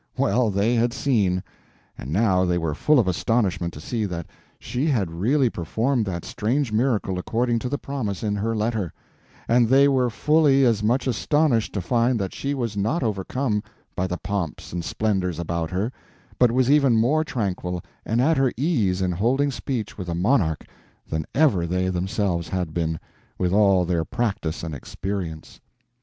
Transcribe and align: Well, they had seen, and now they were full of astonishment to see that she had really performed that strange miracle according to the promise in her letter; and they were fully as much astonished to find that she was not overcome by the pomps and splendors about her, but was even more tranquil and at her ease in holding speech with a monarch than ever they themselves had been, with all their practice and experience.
Well, 0.17 0.49
they 0.49 0.73
had 0.73 0.93
seen, 0.93 1.43
and 1.95 2.11
now 2.11 2.43
they 2.43 2.57
were 2.57 2.73
full 2.73 2.97
of 2.97 3.07
astonishment 3.07 3.71
to 3.75 3.79
see 3.79 4.05
that 4.05 4.25
she 4.57 4.87
had 4.87 5.11
really 5.11 5.47
performed 5.47 6.07
that 6.07 6.25
strange 6.25 6.71
miracle 6.73 7.19
according 7.19 7.59
to 7.59 7.69
the 7.69 7.77
promise 7.77 8.23
in 8.23 8.35
her 8.37 8.55
letter; 8.55 8.91
and 9.47 9.67
they 9.67 9.87
were 9.87 10.09
fully 10.09 10.65
as 10.65 10.81
much 10.81 11.05
astonished 11.05 11.71
to 11.73 11.81
find 11.81 12.19
that 12.19 12.33
she 12.33 12.55
was 12.55 12.75
not 12.75 13.03
overcome 13.03 13.61
by 13.95 14.07
the 14.07 14.17
pomps 14.17 14.73
and 14.73 14.83
splendors 14.83 15.37
about 15.37 15.69
her, 15.69 15.91
but 16.39 16.51
was 16.51 16.71
even 16.71 16.95
more 16.95 17.23
tranquil 17.23 17.83
and 18.03 18.19
at 18.19 18.37
her 18.37 18.51
ease 18.57 19.03
in 19.03 19.11
holding 19.11 19.51
speech 19.51 19.99
with 19.99 20.09
a 20.09 20.15
monarch 20.15 20.65
than 21.07 21.27
ever 21.35 21.67
they 21.67 21.89
themselves 21.89 22.47
had 22.49 22.73
been, 22.73 22.99
with 23.37 23.53
all 23.53 23.85
their 23.85 24.03
practice 24.03 24.63
and 24.63 24.73
experience. 24.73 25.59